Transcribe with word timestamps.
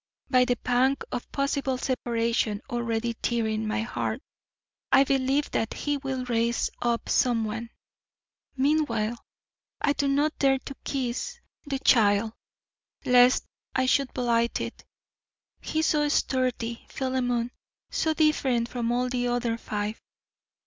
By 0.31 0.45
the 0.45 0.55
pang 0.55 0.97
of 1.11 1.31
possible 1.31 1.77
separation 1.77 2.63
already 2.71 3.13
tearing 3.13 3.67
my 3.67 3.81
heart, 3.83 4.19
I 4.91 5.03
believe 5.03 5.51
that 5.51 5.75
He 5.75 5.97
WILL 5.97 6.25
raise 6.25 6.71
up 6.81 7.07
someone. 7.07 7.69
Meanwhile 8.57 9.15
I 9.79 9.93
do 9.93 10.07
not 10.07 10.39
dare 10.39 10.57
to 10.57 10.73
kiss 10.83 11.39
the 11.67 11.77
child, 11.77 12.33
lest 13.05 13.45
I 13.75 13.85
should 13.85 14.11
blight 14.11 14.59
it. 14.59 14.83
He 15.61 15.81
is 15.81 15.85
so 15.85 16.09
sturdy, 16.09 16.83
Philemon, 16.89 17.51
so 17.91 18.15
different 18.15 18.69
from 18.69 18.91
all 18.91 19.07
the 19.07 19.27
other 19.27 19.55
five. 19.55 20.01